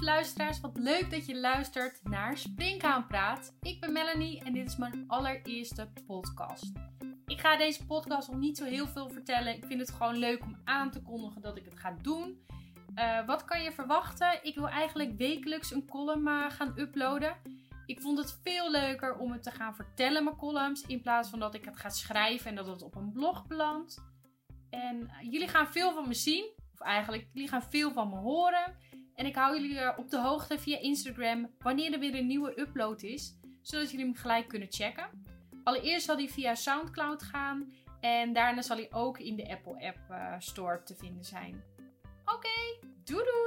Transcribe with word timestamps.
luisteraars, 0.00 0.60
wat 0.60 0.76
leuk 0.78 1.10
dat 1.10 1.26
je 1.26 1.40
luistert 1.40 2.00
naar 2.02 2.38
Springkaanpraat. 2.38 3.56
Ik 3.60 3.80
ben 3.80 3.92
Melanie 3.92 4.44
en 4.44 4.52
dit 4.52 4.66
is 4.66 4.76
mijn 4.76 5.04
allereerste 5.06 5.92
podcast. 6.06 6.72
Ik 7.26 7.40
ga 7.40 7.56
deze 7.56 7.86
podcast 7.86 8.28
nog 8.28 8.38
niet 8.38 8.56
zo 8.56 8.64
heel 8.64 8.86
veel 8.86 9.08
vertellen. 9.08 9.56
Ik 9.56 9.64
vind 9.64 9.80
het 9.80 9.90
gewoon 9.90 10.16
leuk 10.16 10.42
om 10.42 10.60
aan 10.64 10.90
te 10.90 11.02
kondigen 11.02 11.42
dat 11.42 11.56
ik 11.56 11.64
het 11.64 11.78
ga 11.78 11.96
doen. 12.02 12.46
Uh, 12.94 13.26
wat 13.26 13.44
kan 13.44 13.62
je 13.62 13.72
verwachten? 13.72 14.38
Ik 14.42 14.54
wil 14.54 14.68
eigenlijk 14.68 15.16
wekelijks 15.16 15.70
een 15.70 15.86
column 15.86 16.28
uh, 16.28 16.50
gaan 16.50 16.74
uploaden. 16.76 17.36
Ik 17.86 18.00
vond 18.00 18.18
het 18.18 18.38
veel 18.42 18.70
leuker 18.70 19.16
om 19.16 19.32
het 19.32 19.42
te 19.42 19.50
gaan 19.50 19.74
vertellen, 19.74 20.24
mijn 20.24 20.36
columns, 20.36 20.86
in 20.86 21.00
plaats 21.00 21.28
van 21.28 21.38
dat 21.38 21.54
ik 21.54 21.64
het 21.64 21.76
ga 21.76 21.88
schrijven 21.88 22.46
en 22.46 22.54
dat 22.54 22.66
het 22.66 22.82
op 22.82 22.94
een 22.94 23.12
blog 23.12 23.46
belandt. 23.46 24.02
En 24.70 24.96
uh, 25.00 25.32
jullie 25.32 25.48
gaan 25.48 25.66
veel 25.66 25.92
van 25.92 26.08
me 26.08 26.14
zien, 26.14 26.50
of 26.72 26.80
eigenlijk, 26.80 27.28
jullie 27.32 27.48
gaan 27.48 27.62
veel 27.70 27.92
van 27.92 28.08
me 28.08 28.16
horen. 28.16 28.76
En 29.20 29.26
ik 29.26 29.34
hou 29.34 29.60
jullie 29.60 29.96
op 29.96 30.10
de 30.10 30.18
hoogte 30.18 30.58
via 30.58 30.78
Instagram 30.78 31.50
wanneer 31.58 31.92
er 31.92 31.98
weer 31.98 32.14
een 32.14 32.26
nieuwe 32.26 32.60
upload 32.60 33.02
is, 33.02 33.34
zodat 33.62 33.90
jullie 33.90 34.06
hem 34.06 34.14
gelijk 34.14 34.48
kunnen 34.48 34.68
checken. 34.70 35.08
Allereerst 35.64 36.06
zal 36.06 36.16
die 36.16 36.30
via 36.30 36.54
SoundCloud 36.54 37.22
gaan 37.22 37.72
en 38.00 38.32
daarna 38.32 38.62
zal 38.62 38.76
hij 38.76 38.92
ook 38.92 39.18
in 39.18 39.36
de 39.36 39.50
Apple 39.50 39.86
App 39.86 40.40
Store 40.42 40.82
te 40.82 40.94
vinden 40.94 41.24
zijn. 41.24 41.62
Oké, 42.24 42.34
okay, 42.34 42.90
doei! 43.04 43.39